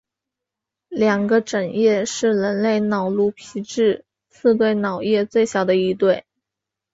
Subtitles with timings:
[0.89, 6.25] 两个枕叶是人类脑颅皮质四对脑叶最小的一对。